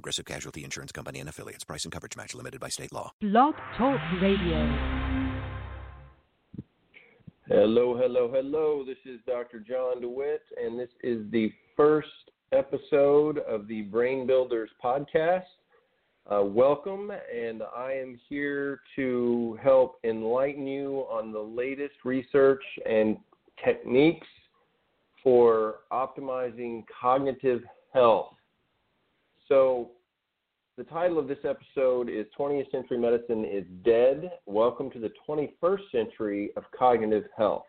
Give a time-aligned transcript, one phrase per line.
[0.00, 1.62] Progressive Casualty Insurance Company and affiliates.
[1.62, 3.12] Price and coverage match limited by state law.
[3.20, 4.56] Blog Talk Radio.
[7.46, 8.82] Hello, hello, hello.
[8.82, 9.60] This is Dr.
[9.60, 12.08] John DeWitt, and this is the first
[12.52, 15.42] episode of the Brain Builders podcast.
[16.32, 23.18] Uh, welcome, and I am here to help enlighten you on the latest research and
[23.62, 24.26] techniques
[25.22, 27.60] for optimizing cognitive
[27.92, 28.32] health.
[29.50, 29.90] So,
[30.76, 34.30] the title of this episode is 20th Century Medicine is Dead.
[34.46, 37.64] Welcome to the 21st Century of Cognitive Health.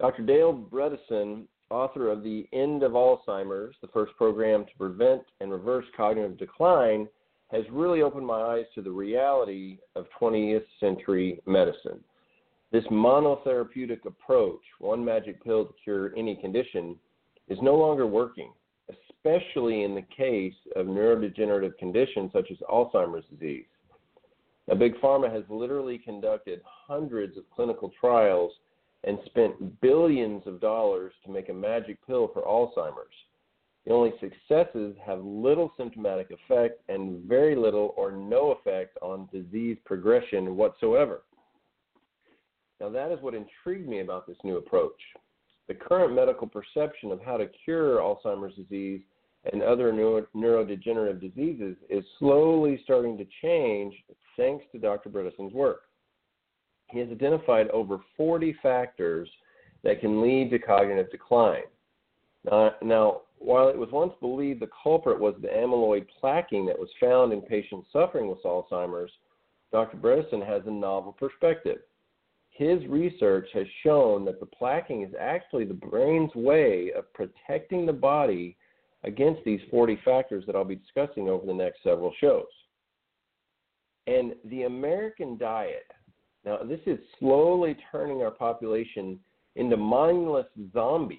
[0.00, 0.22] Dr.
[0.22, 5.84] Dale Bredesen, author of The End of Alzheimer's, the first program to prevent and reverse
[5.94, 7.06] cognitive decline,
[7.50, 12.02] has really opened my eyes to the reality of 20th century medicine.
[12.70, 16.96] This monotherapeutic approach, one magic pill to cure any condition,
[17.48, 18.52] is no longer working
[19.24, 23.64] especially in the case of neurodegenerative conditions such as Alzheimer's disease.
[24.68, 28.52] Now, Big Pharma has literally conducted hundreds of clinical trials
[29.04, 33.14] and spent billions of dollars to make a magic pill for Alzheimer's.
[33.84, 39.76] The only successes have little symptomatic effect and very little or no effect on disease
[39.84, 41.22] progression whatsoever.
[42.80, 45.00] Now, that is what intrigued me about this new approach.
[45.68, 49.00] The current medical perception of how to cure Alzheimer's disease
[49.50, 53.94] and other neuro- neurodegenerative diseases is slowly starting to change
[54.36, 55.10] thanks to Dr.
[55.10, 55.82] Bredesen's work.
[56.90, 59.28] He has identified over 40 factors
[59.82, 61.64] that can lead to cognitive decline.
[62.44, 66.88] Now, now, while it was once believed the culprit was the amyloid plaquing that was
[67.00, 69.10] found in patients suffering with Alzheimer's,
[69.72, 69.96] Dr.
[69.96, 71.78] Bredesen has a novel perspective.
[72.50, 77.92] His research has shown that the plaquing is actually the brain's way of protecting the
[77.92, 78.56] body
[79.04, 82.46] against these 40 factors that I'll be discussing over the next several shows.
[84.06, 85.90] And the American diet,
[86.44, 89.18] now this is slowly turning our population
[89.56, 91.18] into mindless zombies.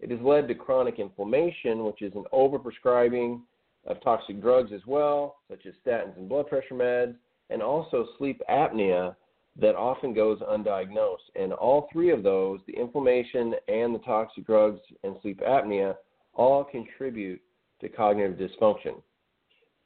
[0.00, 3.40] It has led to chronic inflammation, which is an overprescribing
[3.86, 7.14] of toxic drugs as well, such as statins and blood pressure meds,
[7.50, 9.14] and also sleep apnea
[9.60, 11.30] that often goes undiagnosed.
[11.36, 15.94] And all three of those, the inflammation and the toxic drugs and sleep apnea,
[16.34, 17.40] all contribute
[17.80, 19.00] to cognitive dysfunction.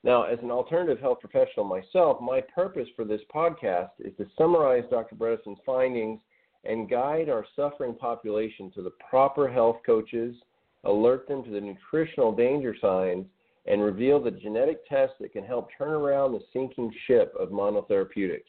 [0.05, 4.85] Now, as an alternative health professional myself, my purpose for this podcast is to summarize
[4.91, 5.17] Dr.
[5.17, 6.21] Bredesen's findings
[6.65, 10.37] and guide our suffering population to the proper health coaches,
[10.85, 13.27] alert them to the nutritional danger signs,
[13.67, 18.43] and reveal the genetic tests that can help turn around the sinking ship of monotherapeutics.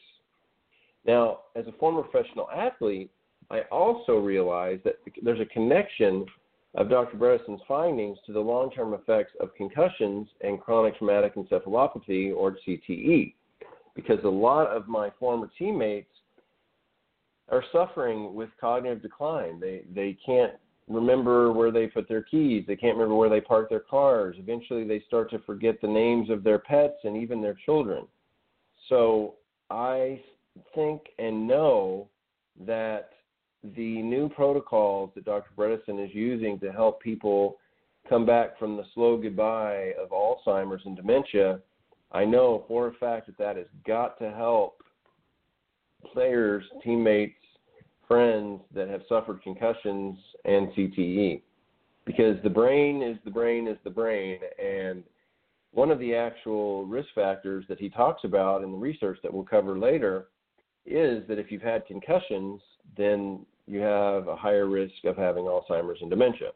[1.04, 3.10] Now, as a former professional athlete,
[3.50, 6.24] I also realize that there's a connection
[6.74, 7.16] of Dr.
[7.16, 13.34] Bredesen's findings to the long term effects of concussions and chronic traumatic encephalopathy, or CTE,
[13.94, 16.10] because a lot of my former teammates
[17.48, 19.58] are suffering with cognitive decline.
[19.58, 20.52] They, they can't
[20.88, 24.36] remember where they put their keys, they can't remember where they park their cars.
[24.38, 28.06] Eventually, they start to forget the names of their pets and even their children.
[28.88, 29.34] So,
[29.70, 30.20] I
[30.74, 32.08] think and know
[32.66, 33.10] that
[33.62, 35.50] the new protocols that Dr.
[35.56, 37.58] Bredesen is using to help people
[38.08, 41.60] come back from the slow goodbye of Alzheimer's and dementia,
[42.12, 44.82] I know for a fact that that has got to help
[46.12, 47.34] players, teammates,
[48.08, 51.42] friends that have suffered concussions and CTE.
[52.04, 54.40] Because the brain is the brain is the brain.
[54.60, 55.04] And
[55.70, 59.44] one of the actual risk factors that he talks about in the research that we'll
[59.44, 60.28] cover later
[60.86, 62.60] is that if you've had concussions,
[62.96, 66.50] then you have a higher risk of having Alzheimer's and dementia.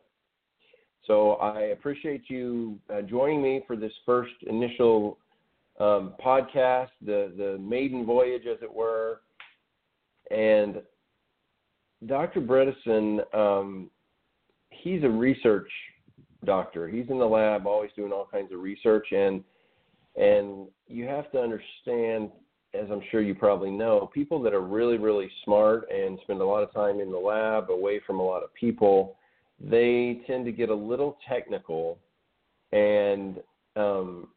[1.07, 5.19] So I appreciate you uh, joining me for this first initial
[5.79, 9.21] um, podcast, the the maiden voyage, as it were.
[10.31, 10.83] And
[12.07, 12.41] Dr.
[12.41, 13.91] Bredesen, um,
[14.71, 15.71] he's a research
[16.45, 16.89] doctor.
[16.89, 19.45] He's in the lab, always doing all kinds of research, and
[20.17, 22.31] and you have to understand
[22.75, 26.45] as I'm sure you probably know, people that are really, really smart and spend a
[26.45, 29.17] lot of time in the lab away from a lot of people,
[29.61, 31.99] they tend to get a little technical
[32.73, 33.39] and
[33.77, 34.29] um,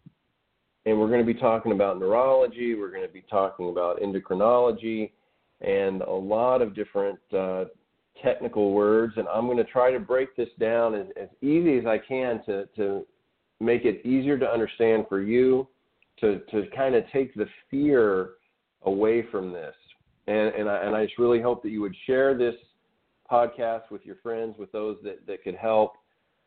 [0.86, 2.74] and we're going to be talking about neurology.
[2.74, 5.12] We're going to be talking about endocrinology
[5.60, 7.66] and a lot of different uh,
[8.24, 9.14] technical words.
[9.18, 12.42] And I'm going to try to break this down as, as easy as I can
[12.46, 13.06] to, to
[13.60, 15.68] make it easier to understand for you,
[16.22, 18.32] to, to kind of take the fear
[18.84, 19.76] away from this.
[20.28, 22.56] And, and, I, and I just really hope that you would share this
[23.32, 25.94] podcast with your friends, with those that, that could help,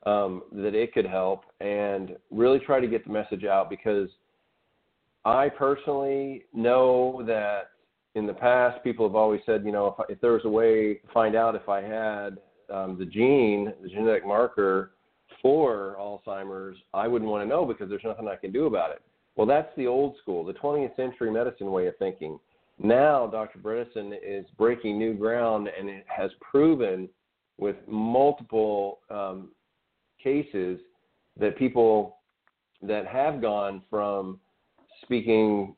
[0.06, 4.08] um, that it could help, and really try to get the message out because
[5.24, 7.70] I personally know that
[8.14, 10.94] in the past people have always said, you know, if, if there was a way
[10.94, 12.38] to find out if I had
[12.72, 14.92] um, the gene, the genetic marker
[15.42, 19.02] for Alzheimer's, I wouldn't want to know because there's nothing I can do about it.
[19.40, 22.38] Well, that's the old school, the 20th century medicine way of thinking.
[22.78, 23.58] Now, Dr.
[23.58, 27.08] Bredesen is breaking new ground and it has proven
[27.56, 29.48] with multiple um,
[30.22, 30.78] cases
[31.38, 32.18] that people
[32.82, 34.38] that have gone from
[35.04, 35.74] speaking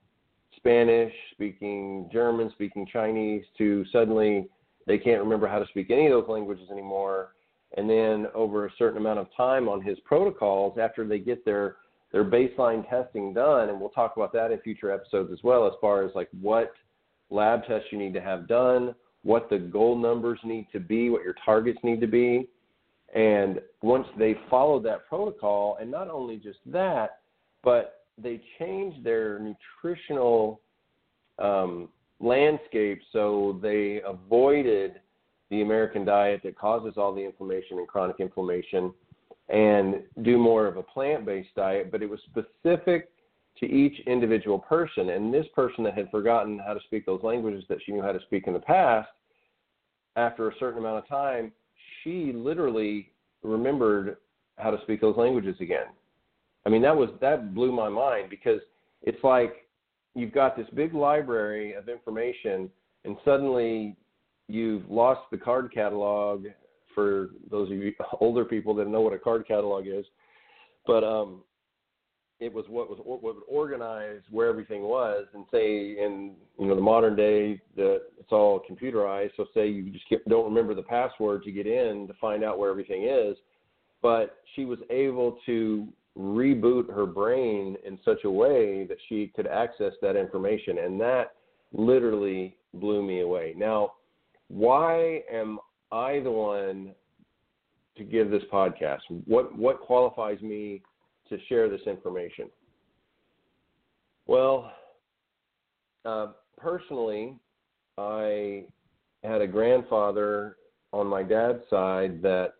[0.56, 4.48] Spanish, speaking German, speaking Chinese to suddenly
[4.88, 7.34] they can't remember how to speak any of those languages anymore.
[7.76, 11.76] And then over a certain amount of time on his protocols, after they get their
[12.12, 15.72] their baseline testing done, and we'll talk about that in future episodes as well, as
[15.80, 16.72] far as like what
[17.30, 21.24] lab tests you need to have done, what the goal numbers need to be, what
[21.24, 22.48] your targets need to be.
[23.14, 27.20] And once they follow that protocol, and not only just that,
[27.62, 30.60] but they changed their nutritional
[31.38, 31.88] um,
[32.20, 35.00] landscape so they avoided
[35.50, 38.92] the American diet that causes all the inflammation and chronic inflammation
[39.52, 43.10] and do more of a plant based diet, but it was specific
[43.58, 45.10] to each individual person.
[45.10, 48.12] And this person that had forgotten how to speak those languages that she knew how
[48.12, 49.10] to speak in the past,
[50.16, 51.52] after a certain amount of time,
[52.02, 53.12] she literally
[53.43, 54.16] remembered
[54.58, 55.87] how to speak those languages again.
[56.64, 58.60] I mean, that was that blew my mind because
[59.02, 59.69] it's like
[60.14, 62.70] you've got this big library of information,
[63.05, 63.96] and suddenly
[64.48, 66.46] you've lost the card catalog.
[66.94, 70.04] For those of you older people that know what a card catalog is,
[70.86, 71.42] but um,
[72.40, 76.74] it was what was what would organize where everything was, and say in you know
[76.74, 79.30] the modern day that it's all computerized.
[79.36, 82.58] So say you just get, don't remember the password to get in to find out
[82.58, 83.36] where everything is,
[84.02, 85.88] but she was able to
[86.18, 90.78] reboot her brain in such a way that she could access that information.
[90.78, 91.34] And that
[91.72, 93.54] literally blew me away.
[93.56, 93.92] Now,
[94.48, 95.58] why am
[95.92, 96.94] I the one
[97.96, 99.00] to give this podcast?
[99.26, 100.82] What what qualifies me
[101.28, 102.48] to share this information?
[104.26, 104.72] Well,
[106.04, 107.36] uh, personally,
[107.98, 108.64] I
[109.22, 110.56] had a grandfather
[110.92, 112.54] on my dad's side that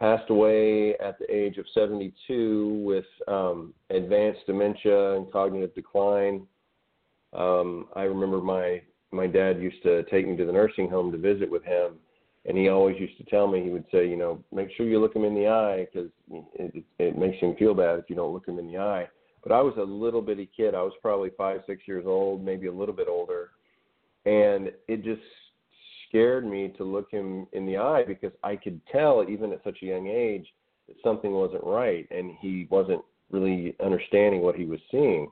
[0.00, 6.46] passed away at the age of 72 with um, advanced dementia and cognitive decline.
[7.32, 8.82] Um, I remember my
[9.12, 11.94] my dad used to take me to the nursing home to visit with him,
[12.46, 15.00] and he always used to tell me he would say, you know, make sure you
[15.00, 18.32] look him in the eye because it, it, makes him feel bad if you don't
[18.32, 19.08] look him in the eye.
[19.42, 20.74] But I was a little bitty kid.
[20.74, 23.50] I was probably five, six years old, maybe a little bit older,
[24.26, 25.22] and it just
[26.08, 29.78] scared me to look him in the eye because I could tell, even at such
[29.82, 30.46] a young age,
[30.88, 35.30] that something wasn't right, and he wasn't really understanding what he was seeing.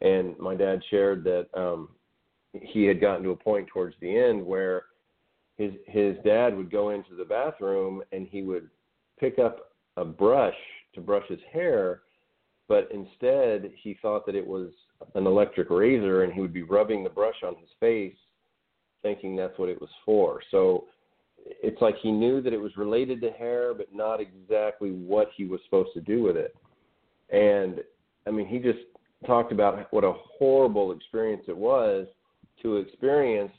[0.00, 1.88] And my dad shared that um,
[2.52, 4.84] he had gotten to a point towards the end where
[5.56, 8.68] his his dad would go into the bathroom and he would
[9.18, 10.54] pick up a brush
[10.94, 12.02] to brush his hair,
[12.68, 14.70] but instead he thought that it was
[15.14, 18.16] an electric razor and he would be rubbing the brush on his face
[19.02, 20.40] thinking that's what it was for.
[20.50, 20.84] So
[21.44, 25.44] it's like he knew that it was related to hair, but not exactly what he
[25.44, 26.54] was supposed to do with it.
[27.30, 27.80] And
[28.26, 28.78] I mean, he just
[29.26, 32.06] talked about what a horrible experience it was
[32.62, 33.52] to experience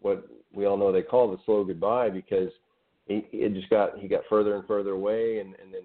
[0.00, 2.50] what we all know they call the slow goodbye because
[3.06, 5.82] he it just got he got further and further away and and then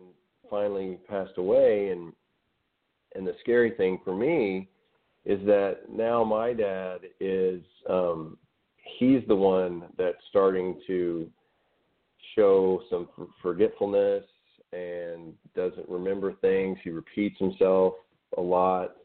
[0.50, 2.14] finally passed away and
[3.16, 4.68] and the scary thing for me
[5.26, 8.38] is that now my dad is um
[9.00, 11.30] he's the one that's starting to
[12.36, 13.08] show some
[13.42, 14.24] forgetfulness
[14.74, 16.78] and doesn't remember things.
[16.84, 17.94] He repeats himself
[18.38, 18.96] a lot.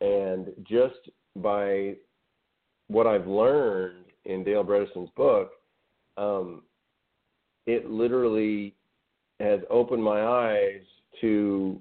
[0.00, 1.94] And just by
[2.88, 5.50] what I've learned in Dale Bredesen's book,
[6.16, 6.62] um,
[7.66, 8.74] it literally
[9.40, 10.82] has opened my eyes
[11.20, 11.80] to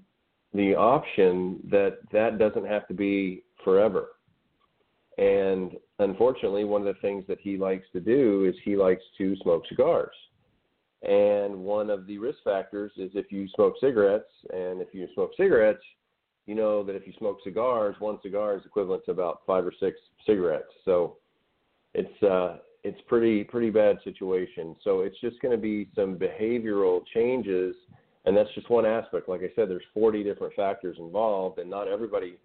[0.54, 4.08] the option that that doesn't have to be forever.
[5.18, 9.36] And unfortunately, one of the things that he likes to do is he likes to
[9.38, 10.16] smoke cigars.
[11.04, 15.32] And one of the risk factors is if you smoke cigarettes, and if you smoke
[15.38, 15.84] cigarettes,
[16.46, 19.74] you know that if you smoke cigars, one cigar is equivalent to about five or
[19.80, 20.72] six cigarettes.
[20.86, 21.18] So
[21.98, 24.76] it's uh, it's pretty pretty bad situation.
[24.84, 27.76] So it's just going to be some behavioral changes,
[28.26, 29.28] and that's just one aspect.
[29.28, 32.38] Like I said, there's 40 different factors involved, and not everybody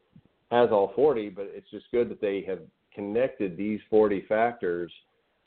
[0.51, 1.29] has all 40.
[1.29, 2.61] But it's just good that they have
[2.95, 4.91] connected these 40 factors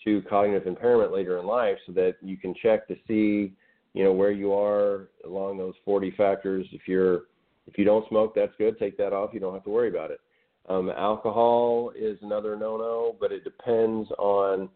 [0.04, 3.54] to cognitive impairment later in life, so that you can check to see,
[3.94, 6.68] you know, where you are along those 40 factors.
[6.72, 7.24] If you're
[7.68, 8.78] if you don't smoke, that's good.
[8.78, 9.32] Take that off.
[9.34, 10.20] You don't have to worry about it.
[10.68, 14.70] Um, alcohol is another no-no, but it depends on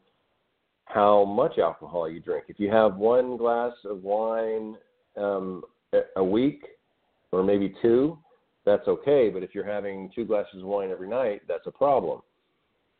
[0.86, 2.46] how much alcohol you drink.
[2.48, 4.76] If you have one glass of wine
[5.18, 5.64] um,
[6.16, 6.64] a week,
[7.32, 8.18] or maybe two,
[8.66, 9.30] that's okay.
[9.30, 12.22] But if you're having two glasses of wine every night, that's a problem.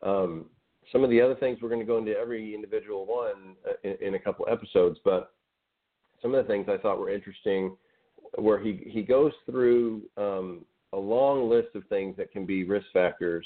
[0.02, 0.46] Um,
[0.92, 4.08] some of the other things we're going to go into every individual one uh, in,
[4.08, 5.34] in a couple episodes, but
[6.22, 7.76] some of the things I thought were interesting,
[8.36, 12.88] where he he goes through um, a long list of things that can be risk
[12.94, 13.46] factors,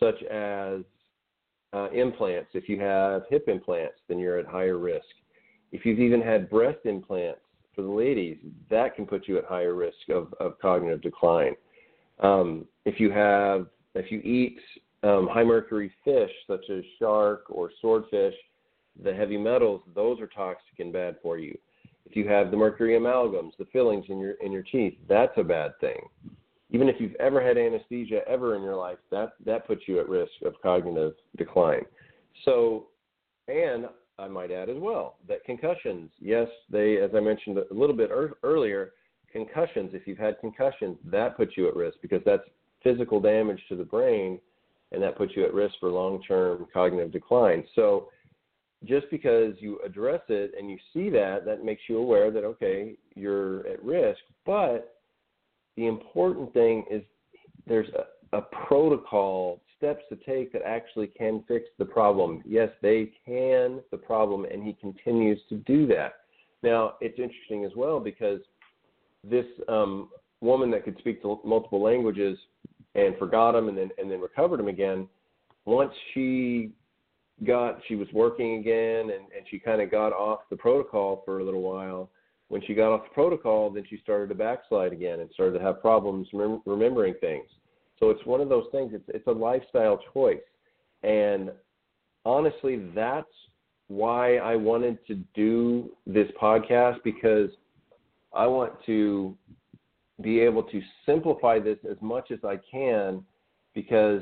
[0.00, 0.80] such as
[1.72, 2.50] uh, implants.
[2.54, 5.06] If you have hip implants, then you're at higher risk.
[5.70, 7.40] If you've even had breast implants
[7.74, 8.38] for the ladies,
[8.70, 11.54] that can put you at higher risk of, of cognitive decline.
[12.20, 14.58] Um, if you have, if you eat
[15.02, 18.34] um, high mercury fish such as shark or swordfish,
[19.02, 21.56] the heavy metals, those are toxic and bad for you.
[22.04, 25.42] If you have the mercury amalgams, the fillings in your in your teeth, that's a
[25.42, 26.00] bad thing
[26.72, 30.08] even if you've ever had anesthesia ever in your life, that that puts you at
[30.08, 31.84] risk of cognitive decline.
[32.44, 32.88] So,
[33.46, 33.86] and
[34.18, 38.10] I might add as well that concussions, yes, they, as I mentioned a little bit
[38.10, 38.92] er- earlier,
[39.30, 39.90] concussions.
[39.92, 42.42] If you've had concussions, that puts you at risk because that's
[42.82, 44.40] physical damage to the brain,
[44.92, 47.64] and that puts you at risk for long-term cognitive decline.
[47.74, 48.08] So,
[48.84, 52.96] just because you address it and you see that, that makes you aware that okay,
[53.14, 55.01] you're at risk, but
[55.76, 57.02] the important thing is
[57.66, 62.42] there's a, a protocol, steps to take that actually can fix the problem.
[62.46, 66.14] Yes, they can the problem, and he continues to do that.
[66.62, 68.40] Now, it's interesting as well because
[69.28, 70.08] this um,
[70.40, 72.38] woman that could speak to multiple languages
[72.94, 75.08] and forgot them and then and then recovered them again.
[75.64, 76.72] Once she
[77.44, 81.40] got, she was working again, and and she kind of got off the protocol for
[81.40, 82.10] a little while
[82.52, 85.64] when she got off the protocol, then she started to backslide again and started to
[85.64, 87.46] have problems rem- remembering things.
[87.98, 88.92] So it's one of those things.
[88.92, 90.36] It's it's a lifestyle choice,
[91.02, 91.50] and
[92.26, 93.32] honestly, that's
[93.88, 97.48] why I wanted to do this podcast because
[98.34, 99.34] I want to
[100.20, 103.24] be able to simplify this as much as I can
[103.74, 104.20] because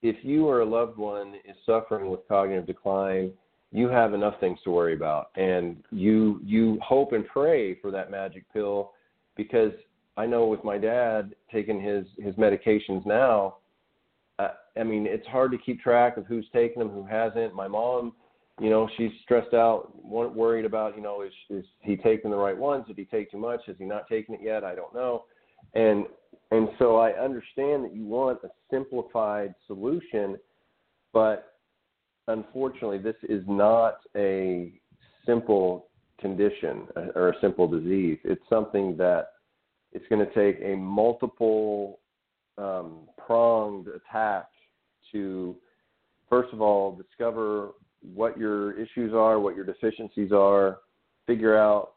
[0.00, 3.32] if you or a loved one is suffering with cognitive decline
[3.72, 5.30] you have enough things to worry about.
[5.36, 8.92] And you you hope and pray for that magic pill
[9.36, 9.72] because
[10.16, 13.56] I know with my dad taking his his medications now
[14.38, 14.48] uh,
[14.78, 17.54] I mean it's hard to keep track of who's taking them who hasn't.
[17.54, 18.12] My mom
[18.60, 22.56] you know she's stressed out worried about you know is is he taking the right
[22.56, 22.86] ones?
[22.88, 23.60] Did he take too much?
[23.68, 24.64] Is he not taking it yet?
[24.64, 25.24] I don't know.
[25.74, 26.06] And
[26.50, 30.36] and so I understand that you want a simplified solution
[31.12, 31.49] but
[32.28, 34.72] unfortunately, this is not a
[35.26, 35.86] simple
[36.20, 38.18] condition or a simple disease.
[38.24, 39.28] It's something that
[39.92, 42.00] it's going to take a multiple
[42.58, 44.46] um, pronged attack
[45.12, 45.56] to,
[46.28, 47.70] first of all, discover
[48.14, 50.78] what your issues are, what your deficiencies are,
[51.26, 51.92] figure out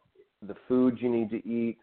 [0.48, 1.78] the foods you need to eat,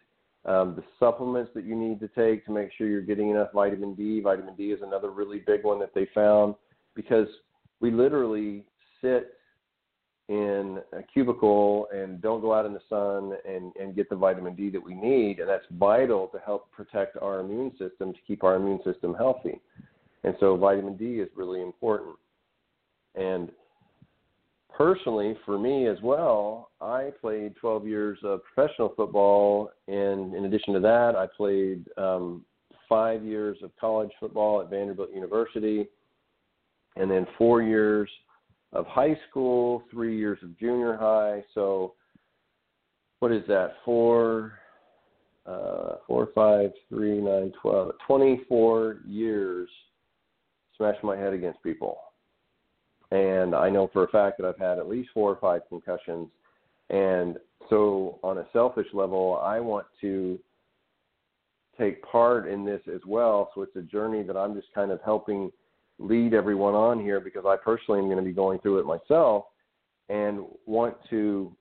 [0.44, 3.94] um, the supplements that you need to take to make sure you're getting enough vitamin
[3.94, 4.20] D.
[4.20, 6.54] Vitamin D is another really big one that they found
[6.94, 7.28] because
[7.80, 8.64] we literally
[9.00, 9.34] sit
[10.28, 14.54] in a cubicle and don't go out in the sun and, and get the vitamin
[14.54, 15.40] D that we need.
[15.40, 19.60] And that's vital to help protect our immune system, to keep our immune system healthy.
[20.22, 22.14] And so vitamin D is really important.
[23.16, 23.50] And
[24.72, 29.72] personally, for me as well, I played 12 years of professional football.
[29.88, 32.44] And in addition to that, I played um,
[32.88, 35.88] five years of college football at Vanderbilt University
[36.96, 38.10] and then four years
[38.72, 41.42] of high school, three years of junior high.
[41.54, 41.94] So,
[43.18, 43.74] what is that?
[43.84, 44.54] Four,
[45.46, 49.68] uh, four, five, three, nine, twelve, twenty-four years
[50.76, 51.98] smashing my head against people.
[53.10, 56.28] And I know for a fact that I've had at least four or five concussions.
[56.90, 57.36] And
[57.68, 60.38] so, on a selfish level, I want to
[61.78, 63.50] take part in this as well.
[63.54, 65.50] So, it's a journey that I'm just kind of helping
[66.00, 69.44] lead everyone on here because I personally am going to be going through it myself
[70.08, 71.54] and want to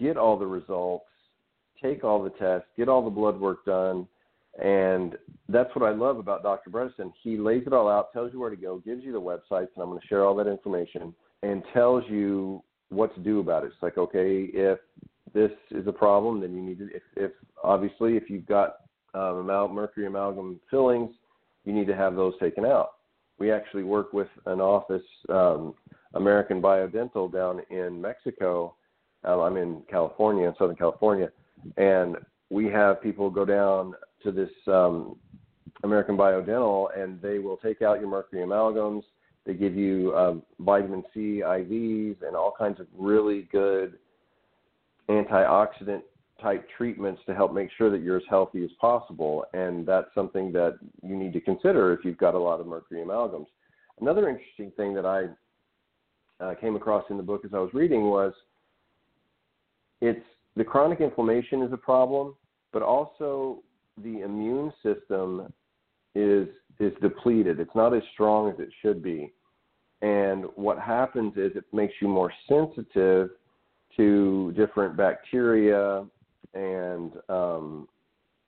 [0.00, 1.04] get all the results,
[1.80, 4.08] take all the tests, get all the blood work done,
[4.62, 5.16] And
[5.48, 6.70] that's what I love about Dr.
[6.70, 7.12] Bredesen.
[7.22, 9.82] He lays it all out, tells you where to go, gives you the websites, and
[9.82, 13.66] I'm going to share all that information, and tells you what to do about it.
[13.66, 14.78] It's like, okay, if
[15.34, 18.76] this is a problem, then you need to, if, if obviously, if you've got
[19.12, 21.14] um, mercury amalgam fillings,
[21.64, 22.90] you need to have those taken out.
[23.38, 25.74] We actually work with an office, um,
[26.14, 28.74] American Biodental, down in Mexico.
[29.24, 31.30] Um, I'm in California, in Southern California,
[31.76, 32.16] and
[32.50, 35.16] we have people go down to this um,
[35.82, 39.02] American Biodental, and they will take out your mercury amalgams.
[39.44, 43.98] They give you um, vitamin C IVs and all kinds of really good
[45.08, 46.02] antioxidant
[46.40, 49.44] type treatments to help make sure that you're as healthy as possible.
[49.54, 53.00] And that's something that you need to consider if you've got a lot of mercury
[53.00, 53.46] amalgams.
[54.00, 58.02] Another interesting thing that I uh, came across in the book as I was reading
[58.02, 58.32] was
[60.00, 60.24] it's
[60.56, 62.34] the chronic inflammation is a problem,
[62.72, 63.62] but also
[64.02, 65.52] the immune system
[66.14, 67.58] is is depleted.
[67.58, 69.32] It's not as strong as it should be.
[70.02, 73.30] And what happens is it makes you more sensitive
[73.96, 76.04] to different bacteria
[76.54, 77.88] and um,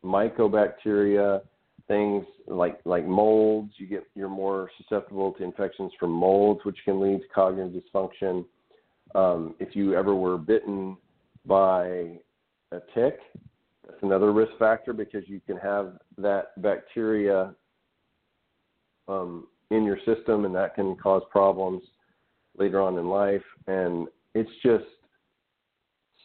[0.05, 1.41] mycobacteria,
[1.87, 3.73] things like like molds.
[3.77, 8.45] You get you're more susceptible to infections from molds, which can lead to cognitive dysfunction.
[9.15, 10.97] Um, if you ever were bitten
[11.47, 12.19] by
[12.73, 13.19] a tick,
[13.87, 17.55] that's another risk factor because you can have that bacteria
[19.09, 21.83] um, in your system, and that can cause problems
[22.59, 23.43] later on in life.
[23.67, 24.85] And it's just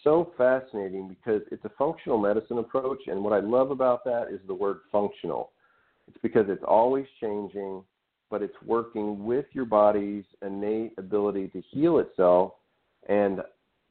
[0.04, 4.40] so fascinating because it's a functional medicine approach, and what I love about that is
[4.48, 5.52] the word functional.
[6.08, 7.84] It's because it's always changing,
[8.30, 12.54] but it's working with your body's innate ability to heal itself.
[13.08, 13.42] And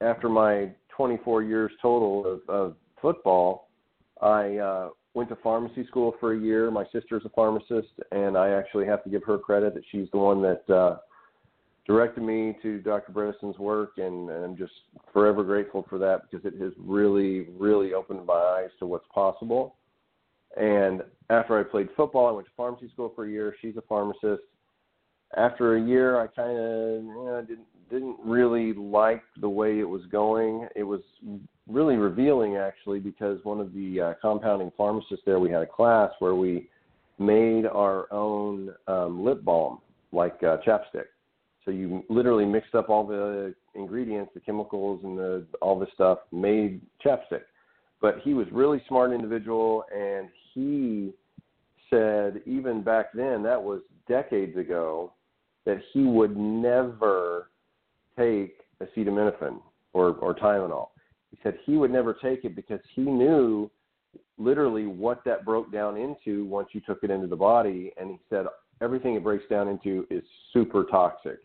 [0.00, 3.68] after my 24 years total of, of football,
[4.20, 6.70] I uh, went to pharmacy school for a year.
[6.70, 10.18] My sister's a pharmacist, and I actually have to give her credit that she's the
[10.18, 10.98] one that uh,
[11.86, 13.12] directed me to Dr.
[13.12, 14.72] Bredesen's work, and, and I'm just
[15.12, 19.76] forever grateful for that because it has really, really opened my eyes to what's possible.
[20.56, 23.54] And after I played football, I went to pharmacy school for a year.
[23.60, 24.42] She's a pharmacist.
[25.36, 29.88] After a year, I kind of you know, didn't didn't really like the way it
[29.88, 30.66] was going.
[30.74, 31.00] It was
[31.68, 36.10] really revealing actually because one of the uh, compounding pharmacists there, we had a class
[36.18, 36.70] where we
[37.18, 39.78] made our own um, lip balm,
[40.10, 41.04] like uh, chapstick
[41.64, 46.18] so you literally mixed up all the ingredients, the chemicals, and the all this stuff,
[46.32, 47.42] made chapstick.
[48.00, 51.12] But he was really smart individual, and he
[51.88, 55.12] said even back then, that was decades ago,
[55.64, 57.50] that he would never
[58.18, 59.60] take acetaminophen
[59.92, 60.88] or, or Tylenol.
[61.30, 63.70] He said he would never take it because he knew
[64.36, 68.18] literally what that broke down into once you took it into the body, and he
[68.28, 68.46] said
[68.80, 71.38] everything it breaks down into is super toxic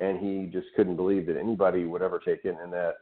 [0.00, 2.94] and he just couldn't believe that anybody would ever take it, and that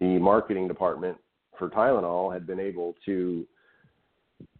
[0.00, 1.16] the marketing department
[1.58, 3.46] for Tylenol had been able to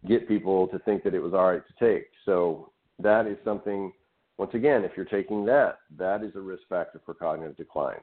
[0.07, 2.07] get people to think that it was all right to take.
[2.25, 3.91] So that is something.
[4.37, 8.01] Once again, if you're taking that, that is a risk factor for cognitive decline.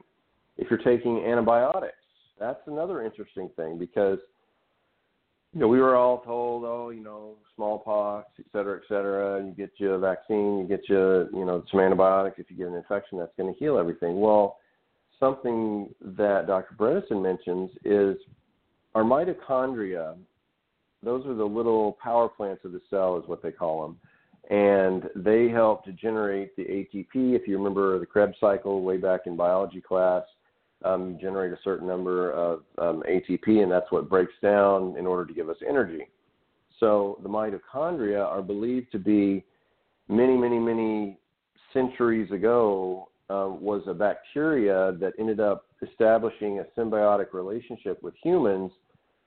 [0.57, 1.95] If you're taking antibiotics,
[2.39, 4.19] that's another interesting thing because
[5.53, 9.43] you know, we were all told, oh, you know, smallpox, et cetera, et cetera.
[9.43, 12.39] You get you a vaccine, you get you, you know, some antibiotics.
[12.39, 14.19] If you get an infection, that's going to heal everything.
[14.19, 14.57] Well,
[15.19, 16.75] something that Dr.
[16.75, 18.17] Bredesen mentions is
[18.95, 20.17] our mitochondria.
[21.03, 23.97] Those are the little power plants of the cell, is what they call them,
[24.49, 27.35] and they help to generate the ATP.
[27.35, 30.23] If you remember the Krebs cycle way back in biology class
[30.83, 35.25] um, generate a certain number of um, ATP, and that's what breaks down in order
[35.25, 36.07] to give us energy.
[36.79, 39.43] So the mitochondria are believed to be
[40.09, 41.17] many, many, many
[41.71, 48.71] centuries ago uh, was a bacteria that ended up establishing a symbiotic relationship with humans,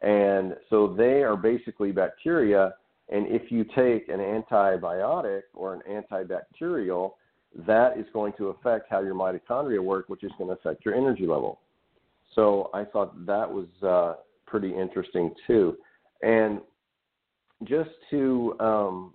[0.02, 2.74] and so they are basically bacteria.
[3.08, 7.12] And if you take an antibiotic or an antibacterial,
[7.66, 10.94] that is going to affect how your mitochondria work, which is going to affect your
[10.94, 11.60] energy level.
[12.34, 15.76] So I thought that was uh, pretty interesting too.
[16.22, 16.60] And
[17.64, 19.14] just to, um,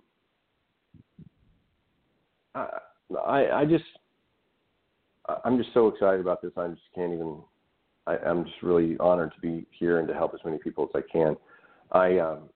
[2.54, 3.84] I, I just,
[5.44, 6.52] I'm just so excited about this.
[6.56, 7.38] I just can't even.
[8.04, 11.02] I, I'm just really honored to be here and to help as many people as
[11.04, 11.36] I can.
[11.92, 12.48] I, um,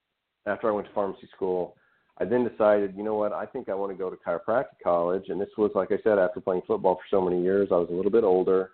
[0.46, 1.77] after I went to pharmacy school,
[2.18, 5.24] I then decided, you know what, I think I want to go to chiropractic college.
[5.29, 7.88] And this was, like I said, after playing football for so many years, I was
[7.90, 8.70] a little bit older.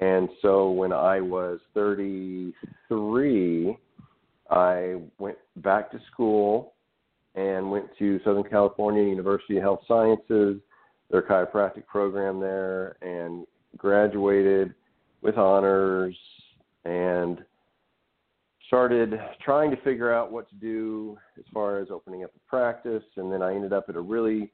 [0.00, 3.76] And so when I was 33,
[4.50, 6.72] I went back to school
[7.36, 10.60] and went to Southern California University of Health Sciences,
[11.10, 14.74] their chiropractic program there, and graduated
[15.22, 16.16] with honors
[16.84, 17.44] and
[18.70, 23.02] started trying to figure out what to do as far as opening up a practice.
[23.16, 24.52] And then I ended up at a really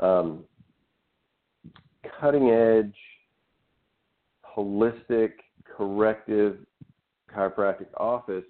[0.00, 0.42] um,
[2.20, 2.96] cutting edge,
[4.44, 6.58] holistic, corrective
[7.32, 8.44] chiropractic office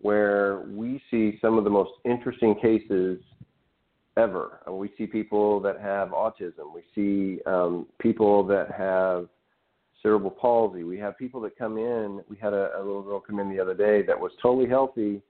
[0.00, 3.20] where we see some of the most interesting cases
[4.16, 4.58] ever.
[4.68, 6.74] we see people that have autism.
[6.74, 9.28] We see um, people that have
[10.04, 10.84] cerebral palsy.
[10.84, 12.22] We have people that come in.
[12.28, 15.22] We had a, a little girl come in the other day that was totally healthy,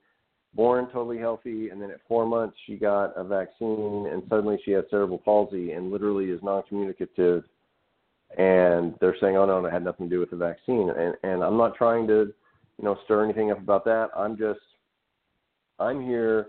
[0.53, 4.71] born totally healthy, and then at four months she got a vaccine, and suddenly she
[4.71, 7.45] has cerebral palsy and literally is non-communicative.
[8.37, 11.41] And they're saying, "Oh no, it had nothing to do with the vaccine." And and
[11.41, 12.33] I'm not trying to,
[12.77, 14.09] you know, stir anything up about that.
[14.15, 14.59] I'm just,
[15.79, 16.47] I'm here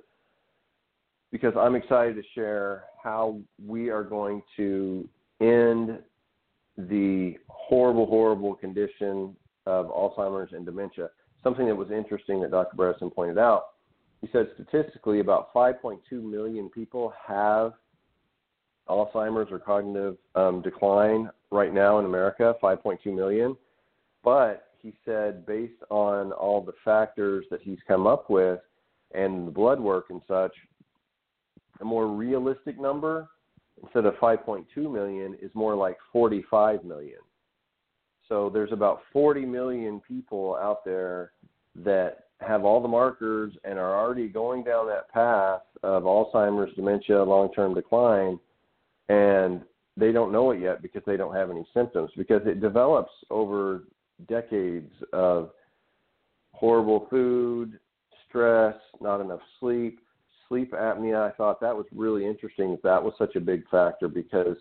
[1.30, 5.08] because I'm excited to share how we are going to
[5.40, 5.98] end
[6.76, 9.34] the horrible, horrible condition
[9.66, 11.10] of Alzheimer's and dementia.
[11.42, 12.76] Something that was interesting that Dr.
[12.76, 13.68] Bredesen pointed out.
[14.20, 17.72] He said statistically about 5.2 million people have
[18.88, 23.56] Alzheimer's or cognitive um, decline right now in America, 5.2 million.
[24.22, 28.60] But he said, based on all the factors that he's come up with
[29.14, 30.52] and the blood work and such,
[31.80, 33.28] a more realistic number
[33.82, 37.18] instead of 5.2 million is more like 45 million.
[38.28, 41.32] So there's about 40 million people out there
[41.76, 47.22] that have all the markers and are already going down that path of Alzheimer's, dementia,
[47.22, 48.38] long-term decline,
[49.08, 49.62] and
[49.96, 53.84] they don't know it yet because they don't have any symptoms because it develops over
[54.28, 55.50] decades of
[56.52, 57.78] horrible food,
[58.28, 60.00] stress, not enough sleep,
[60.48, 64.08] sleep apnea, I thought that was really interesting that that was such a big factor
[64.08, 64.56] because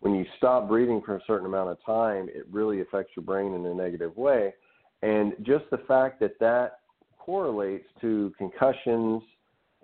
[0.00, 3.54] when you stop breathing for a certain amount of time, it really affects your brain
[3.54, 4.54] in a negative way.
[5.02, 6.80] And just the fact that that
[7.18, 9.22] correlates to concussions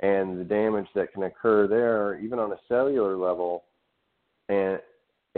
[0.00, 3.64] and the damage that can occur there, even on a cellular level.
[4.48, 4.78] And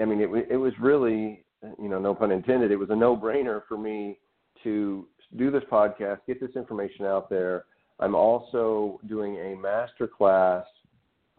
[0.01, 1.45] I mean, it, it was really,
[1.79, 4.19] you know, no pun intended, it was a no brainer for me
[4.63, 5.07] to
[5.37, 7.65] do this podcast, get this information out there,
[7.99, 10.65] I'm also doing a master class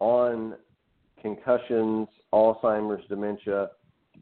[0.00, 0.54] on
[1.20, 3.70] concussions, Alzheimer's, dementia,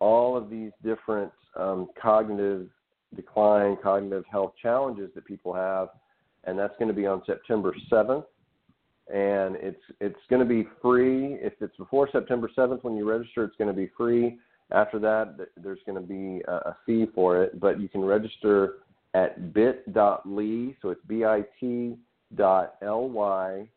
[0.01, 2.69] all of these different um, cognitive
[3.15, 5.89] decline, cognitive health challenges that people have,
[6.45, 8.25] and that's going to be on September 7th.
[9.13, 11.35] And it's it's going to be free.
[11.35, 14.39] If it's before September 7th when you register, it's going to be free.
[14.73, 18.79] After that, there's going to be a, a fee for it, but you can register
[19.15, 21.01] at bit.ly, so it's
[22.35, 23.69] B-I-T ly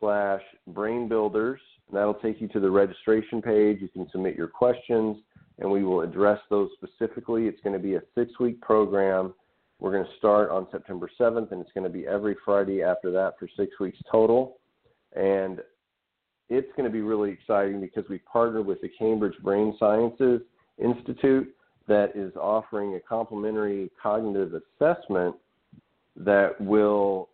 [0.00, 1.60] slash brain builders.
[1.88, 3.78] And that'll take you to the registration page.
[3.80, 5.16] You can submit your questions
[5.58, 7.46] and we will address those specifically.
[7.46, 9.34] It's going to be a six week program.
[9.80, 13.10] We're going to start on September 7th and it's going to be every Friday after
[13.12, 14.58] that for six weeks total.
[15.16, 15.60] And
[16.48, 20.42] it's going to be really exciting because we partnered with the Cambridge Brain Sciences
[20.78, 21.54] Institute
[21.86, 25.34] that is offering a complimentary cognitive assessment
[26.16, 27.28] that will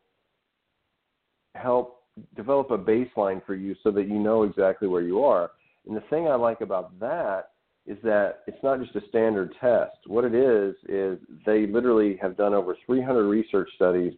[1.55, 2.03] help
[2.37, 5.51] develop a baseline for you so that you know exactly where you are.
[5.87, 7.51] And the thing I like about that
[7.87, 9.97] is that it's not just a standard test.
[10.07, 14.15] What it is is they literally have done over 300 research studies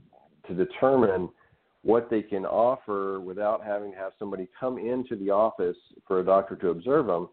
[0.46, 1.29] to determine
[1.83, 6.25] what they can offer without having to have somebody come into the office for a
[6.25, 7.29] doctor to observe them.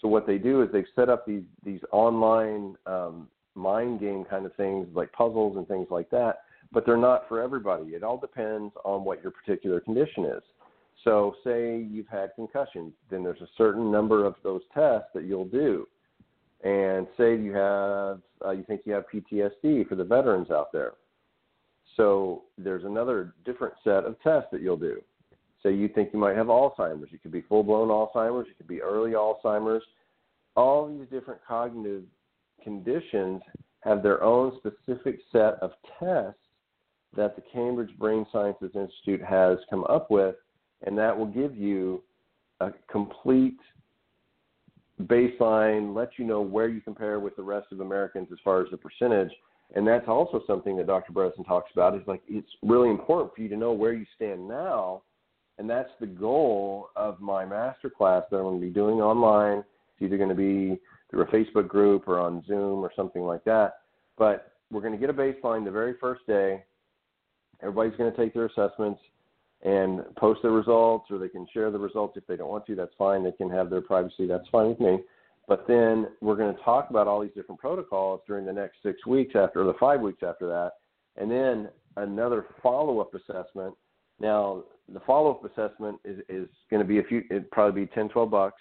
[0.00, 4.46] So what they do is they've set up these these online um, mind game kind
[4.46, 6.42] of things like puzzles and things like that
[6.72, 7.90] but they're not for everybody.
[7.90, 10.42] It all depends on what your particular condition is.
[11.04, 15.44] So, say you've had concussions, then there's a certain number of those tests that you'll
[15.44, 15.86] do.
[16.64, 20.94] And say you have, uh, you think you have PTSD for the veterans out there.
[21.96, 25.02] So there's another different set of tests that you'll do.
[25.62, 27.12] Say you think you might have Alzheimer's.
[27.12, 28.48] It could be full blown Alzheimer's.
[28.48, 29.82] It could be early Alzheimer's.
[30.56, 32.04] All these different cognitive
[32.62, 33.42] conditions
[33.80, 36.38] have their own specific set of tests
[37.16, 40.36] that the Cambridge Brain Sciences Institute has come up with,
[40.86, 42.02] and that will give you
[42.60, 43.58] a complete
[45.02, 48.68] baseline, let you know where you compare with the rest of Americans as far as
[48.70, 49.30] the percentage.
[49.74, 51.12] And that's also something that Dr.
[51.12, 51.94] Bredesen talks about.
[51.94, 55.02] Is like it's really important for you to know where you stand now,
[55.58, 59.58] and that's the goal of my master class that I'm going to be doing online.
[59.58, 63.44] It's either going to be through a Facebook group or on Zoom or something like
[63.44, 63.80] that.
[64.16, 66.64] But we're going to get a baseline the very first day
[67.62, 69.00] Everybody's going to take their assessments.
[69.62, 72.76] and post their results, or they can share the results if they don't want to.
[72.76, 73.24] That's fine.
[73.24, 74.26] They can have their privacy.
[74.26, 75.00] That's fine with me.
[75.48, 79.04] But then we're going to talk about all these different protocols during the next six
[79.06, 80.72] weeks after, or the five weeks after that,
[81.16, 83.74] and then another follow-up assessment.
[84.20, 87.22] Now, the follow-up assessment is, is going to be a few.
[87.30, 88.60] It'd probably be ten, twelve bucks.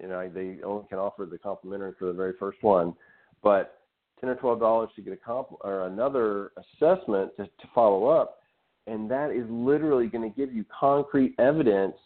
[0.00, 2.94] You know, they only can offer the complimentary for the very first one,
[3.42, 3.79] but
[4.20, 8.38] ten or twelve dollars to get a comp or another assessment to, to follow up,
[8.86, 11.96] and that is literally going to give you concrete evidence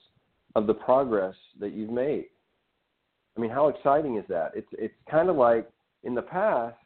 [0.55, 2.27] of the progress that you've made.
[3.37, 4.53] I mean, how exciting is that?
[4.55, 5.69] It's it's kind of like
[6.05, 6.77] in the past,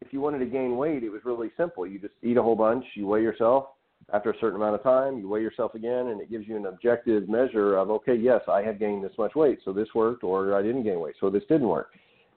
[0.00, 1.86] if you wanted to gain weight, it was really simple.
[1.86, 3.66] You just eat a whole bunch, you weigh yourself.
[4.12, 6.66] After a certain amount of time, you weigh yourself again, and it gives you an
[6.66, 10.56] objective measure of, okay, yes, I have gained this much weight, so this worked, or
[10.56, 11.92] I didn't gain weight, so this didn't work.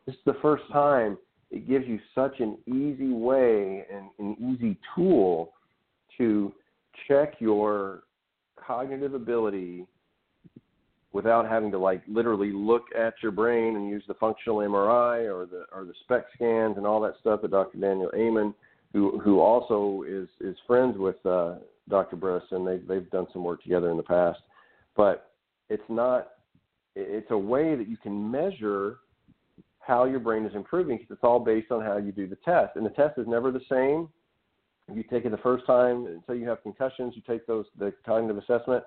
[0.05, 1.17] This is the first time
[1.55, 5.53] it gives you such an easy way and an easy tool
[6.17, 6.51] to
[7.07, 8.03] check your
[8.57, 9.87] cognitive ability
[11.13, 15.45] without having to like literally look at your brain and use the functional MRI or
[15.45, 17.77] the or the SPECT scans and all that stuff that Dr.
[17.77, 18.53] Daniel Amen,
[18.91, 21.55] who who also is is friends with uh,
[21.87, 22.17] Dr.
[22.17, 24.39] Briss, and they they've done some work together in the past.
[24.97, 25.31] But
[25.69, 26.31] it's not.
[26.97, 28.97] It's a way that you can measure
[29.85, 32.75] how your brain is improving because it's all based on how you do the test,
[32.75, 34.09] and the test is never the same.
[34.93, 37.13] You take it the first time until you have concussions.
[37.15, 38.83] You take those the cognitive assessment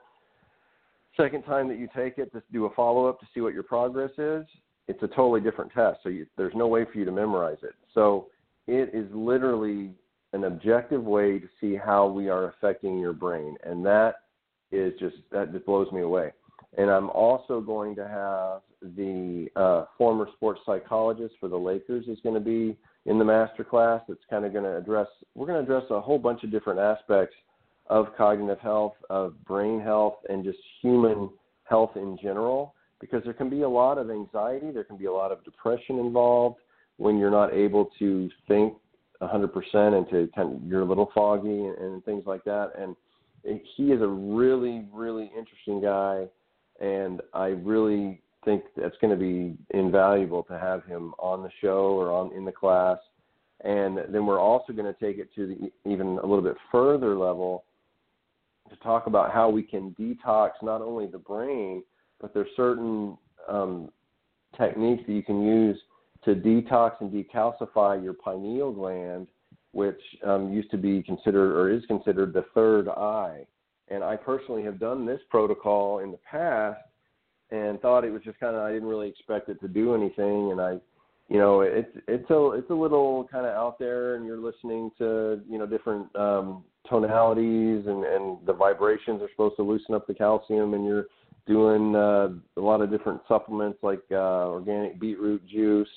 [1.19, 3.65] Second time that you take it, just do a follow up to see what your
[3.65, 4.47] progress is.
[4.87, 7.75] It's a totally different test, so you, there's no way for you to memorize it.
[7.93, 8.29] So
[8.69, 9.91] it is literally
[10.33, 14.15] an objective way to see how we are affecting your brain, and that
[14.71, 16.31] is just that just blows me away.
[16.77, 18.61] And I'm also going to have
[18.95, 22.77] the uh, former sports psychologist for the Lakers is going to be
[23.07, 24.03] in the master class.
[24.09, 25.07] That's kind of going to address.
[25.35, 27.35] We're going to address a whole bunch of different aspects
[27.87, 31.31] of cognitive health, of brain health, and just human
[31.65, 32.75] health in general.
[33.01, 35.99] Because there can be a lot of anxiety, there can be a lot of depression
[35.99, 36.57] involved
[36.97, 38.75] when you're not able to think
[39.23, 40.29] 100% and to
[40.67, 42.73] you're a little foggy and, and things like that.
[42.79, 42.97] And
[43.77, 46.27] he is a really, really interesting guy,
[46.81, 51.99] and I really think that's going to be invaluable to have him on the show
[51.99, 52.99] or on in the class.
[53.65, 57.17] And then we're also going to take it to the even a little bit further
[57.17, 57.65] level
[58.71, 61.83] to talk about how we can detox not only the brain,
[62.21, 63.17] but there's certain
[63.49, 63.91] um,
[64.57, 65.79] techniques that you can use
[66.25, 69.29] to detox and decalcify your pineal gland,
[69.73, 73.47] which um, used to be considered or is considered the third eye.
[73.91, 76.81] And I personally have done this protocol in the past
[77.51, 80.53] and thought it was just kind of I didn't really expect it to do anything,
[80.53, 80.79] and I
[81.29, 84.91] you know it's it's a it's a little kind of out there and you're listening
[84.99, 90.07] to you know different um tonalities and and the vibrations are supposed to loosen up
[90.07, 91.07] the calcium and you're
[91.47, 95.89] doing uh a lot of different supplements like uh organic beetroot juice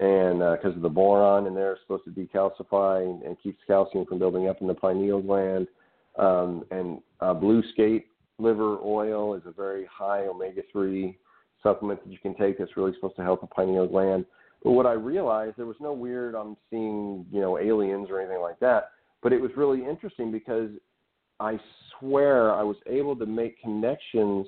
[0.00, 4.06] and because uh, of the boron in there, supposed to decalcify and, and keeps calcium
[4.06, 5.68] from building up in the pineal gland.
[6.18, 8.06] Um, and uh, blue skate
[8.38, 11.18] liver oil is a very high omega three
[11.62, 14.24] supplement that you can take that's really supposed to help the pineal gland.
[14.62, 18.40] But what I realized, there was no weird, I'm seeing, you know, aliens or anything
[18.40, 18.90] like that.
[19.22, 20.70] But it was really interesting because
[21.38, 21.58] I
[21.98, 24.46] swear I was able to make connections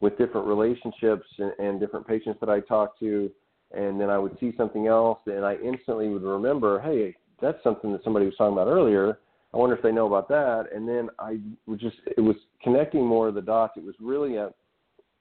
[0.00, 3.30] with different relationships and, and different patients that I talked to.
[3.72, 7.92] And then I would see something else, and I instantly would remember, hey, that's something
[7.92, 9.18] that somebody was talking about earlier.
[9.54, 10.66] I wonder if they know about that.
[10.74, 13.74] And then I would just, it was connecting more of the dots.
[13.76, 14.46] It was really a,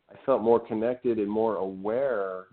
[0.10, 2.48] I felt more connected and more aware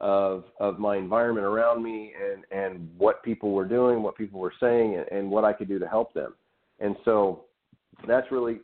[0.00, 4.52] of of my environment around me and and what people were doing, what people were
[4.60, 6.34] saying, and, and what I could do to help them.
[6.80, 7.44] And so
[8.06, 8.60] that's really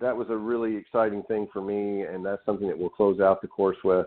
[0.00, 3.42] that was a really exciting thing for me, and that's something that we'll close out
[3.42, 4.06] the course with.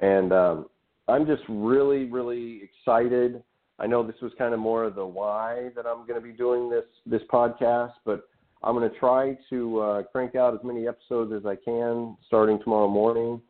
[0.00, 0.66] And um,
[1.08, 3.42] I'm just really really excited.
[3.80, 6.32] I know this was kind of more of the why that I'm going to be
[6.32, 8.28] doing this this podcast, but
[8.62, 12.58] I'm going to try to uh, crank out as many episodes as I can starting
[12.62, 13.40] tomorrow morning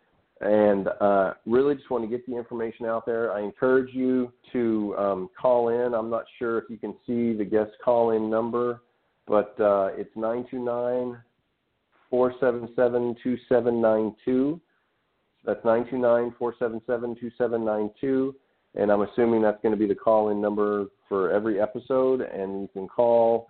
[0.41, 3.33] and uh, really just want to get the information out there.
[3.33, 5.95] I encourage you to um, call in.
[5.95, 8.83] I'm not sure if you can see the guest call in number,
[9.27, 11.21] but uh, it's 929
[12.09, 14.61] 477 2792.
[15.45, 18.35] That's 929 477 2792.
[18.75, 22.21] And I'm assuming that's going to be the call in number for every episode.
[22.21, 23.49] And you can call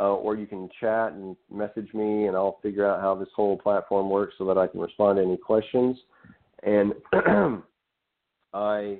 [0.00, 3.58] uh, or you can chat and message me, and I'll figure out how this whole
[3.58, 5.98] platform works so that I can respond to any questions.
[6.62, 6.94] And
[8.54, 8.98] I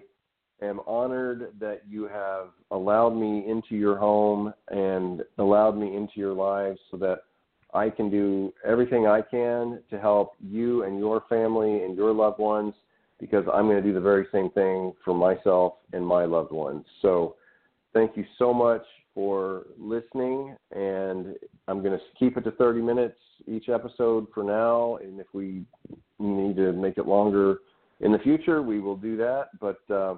[0.62, 6.34] am honored that you have allowed me into your home and allowed me into your
[6.34, 7.20] lives so that
[7.74, 12.38] I can do everything I can to help you and your family and your loved
[12.38, 12.74] ones
[13.22, 16.84] because I'm going to do the very same thing for myself and my loved ones.
[17.02, 17.36] So
[17.94, 18.82] thank you so much
[19.14, 20.56] for listening.
[20.74, 21.36] And
[21.68, 23.14] I'm going to keep it to 30 minutes
[23.46, 24.96] each episode for now.
[24.96, 25.62] And if we
[26.18, 27.58] need to make it longer
[28.00, 29.50] in the future, we will do that.
[29.60, 30.16] But uh,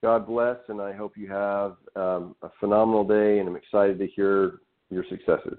[0.00, 3.40] God bless, and I hope you have um, a phenomenal day.
[3.40, 5.58] And I'm excited to hear your successes.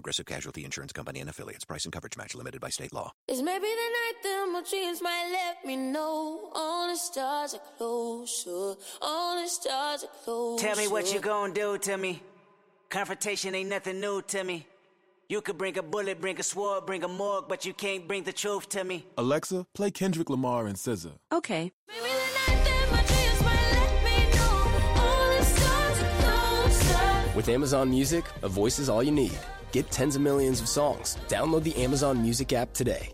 [0.00, 1.66] Progressive Casualty Insurance Company and affiliates.
[1.66, 3.12] Price and coverage match limited by state law.
[3.28, 7.60] It's maybe the night that my dreams might let me know all the stars are
[7.76, 10.66] closer, all the stars are closer.
[10.66, 12.22] Tell me what you gonna do to me.
[12.88, 14.66] Confrontation ain't nothing new to me.
[15.28, 18.22] You could bring a bullet, bring a sword, bring a morgue, but you can't bring
[18.22, 19.04] the truth to me.
[19.18, 21.12] Alexa, play Kendrick Lamar and SZA.
[21.30, 21.72] Okay.
[21.88, 27.36] Maybe the night that my dreams might let me know all the stars are closer.
[27.36, 29.38] With Amazon Music, a voice is all you need.
[29.72, 31.16] Get tens of millions of songs.
[31.28, 33.10] Download the Amazon Music app today.